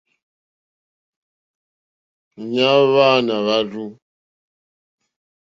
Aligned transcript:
Ìŋwánà 2.53 3.35
wûrzú. 3.45 3.85